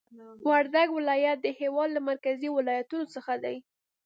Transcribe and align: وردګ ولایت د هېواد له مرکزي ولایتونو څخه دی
وردګ 0.49 0.87
ولایت 0.97 1.37
د 1.41 1.47
هېواد 1.59 1.89
له 1.93 2.01
مرکزي 2.09 2.49
ولایتونو 2.51 3.05
څخه 3.15 3.33
دی 3.43 3.55